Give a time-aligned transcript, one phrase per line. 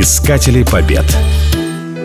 [0.00, 1.04] Искатели побед.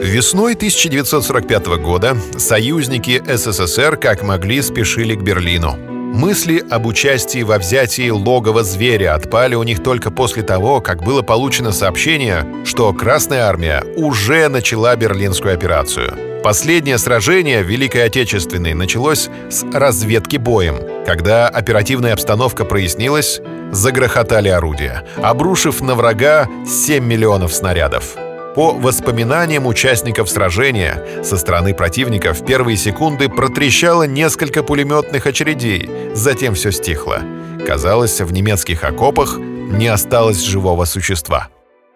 [0.00, 5.74] Весной 1945 года союзники СССР как могли спешили к Берлину.
[5.76, 11.22] Мысли об участии во взятии логова зверя отпали у них только после того, как было
[11.22, 16.16] получено сообщение, что Красная Армия уже начала Берлинскую операцию.
[16.44, 20.78] Последнее сражение Великой Отечественной началось с разведки боем.
[21.04, 23.40] Когда оперативная обстановка прояснилась,
[23.72, 28.16] загрохотали орудия, обрушив на врага 7 миллионов снарядов.
[28.54, 36.54] По воспоминаниям участников сражения, со стороны противника в первые секунды протрещало несколько пулеметных очередей, затем
[36.54, 37.20] все стихло.
[37.64, 41.48] Казалось, в немецких окопах не осталось живого существа.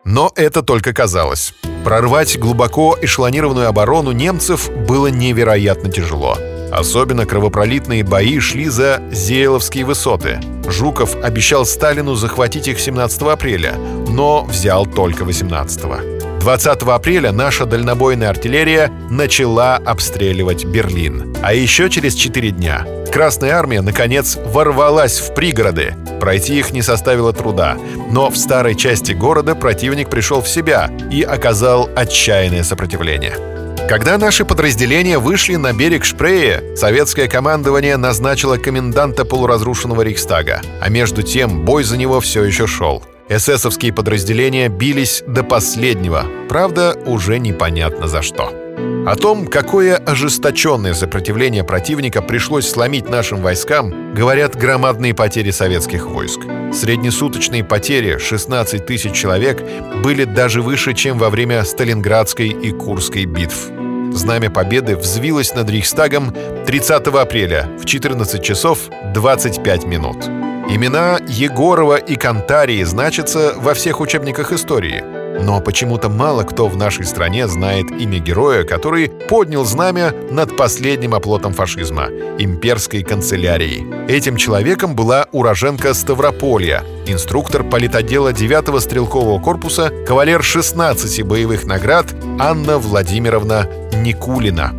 [0.04, 1.54] Но это только казалось.
[1.82, 6.36] Прорвать глубоко эшелонированную оборону немцев было невероятно тяжело.
[6.70, 10.38] Особенно кровопролитные бои шли за Зееловские высоты.
[10.68, 13.74] Жуков обещал Сталину захватить их 17 апреля,
[14.08, 16.38] но взял только 18 -го.
[16.40, 21.34] 20 апреля наша дальнобойная артиллерия начала обстреливать Берлин.
[21.42, 25.94] А еще через 4 дня Красная армия, наконец, ворвалась в пригороды.
[26.18, 27.76] Пройти их не составило труда.
[28.10, 33.53] Но в старой части города противник пришел в себя и оказал отчаянное сопротивление.
[33.88, 41.22] Когда наши подразделения вышли на берег Шпрее, советское командование назначило коменданта полуразрушенного Рейхстага, а между
[41.22, 43.02] тем бой за него все еще шел.
[43.28, 48.63] Эсэсовские подразделения бились до последнего, правда, уже непонятно за что.
[49.06, 56.40] О том, какое ожесточенное сопротивление противника пришлось сломить нашим войскам, говорят громадные потери советских войск.
[56.72, 59.62] Среднесуточные потери 16 тысяч человек
[60.02, 63.68] были даже выше, чем во время Сталинградской и Курской битв.
[64.12, 66.34] Знамя Победы взвилось над Рейхстагом
[66.66, 70.24] 30 апреля в 14 часов 25 минут.
[70.70, 75.23] Имена Егорова и Кантарии значатся во всех учебниках истории.
[75.40, 81.14] Но почему-то мало кто в нашей стране знает имя героя, который поднял знамя над последним
[81.14, 83.86] оплотом фашизма— имперской канцелярией.
[84.08, 92.06] Этим человеком была уроженка Ставрополья, инструктор политотдела 9-го стрелкового корпуса, кавалер 16 боевых наград
[92.38, 94.74] Анна Владимировна Никулина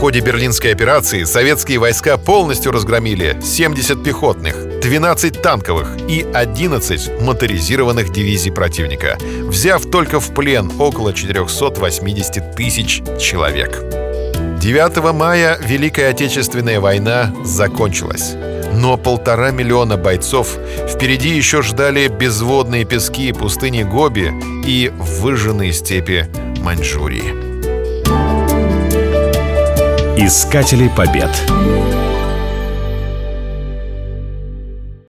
[0.00, 8.50] ходе Берлинской операции советские войска полностью разгромили 70 пехотных, 12 танковых и 11 моторизированных дивизий
[8.50, 13.82] противника, взяв только в плен около 480 тысяч человек.
[14.60, 18.34] 9 мая Великая Отечественная война закончилась.
[18.72, 20.56] Но полтора миллиона бойцов
[20.88, 24.32] впереди еще ждали безводные пески пустыни Гоби
[24.66, 26.26] и выжженные степи
[26.62, 27.50] Маньчжурии.
[30.16, 31.30] Искатели побед.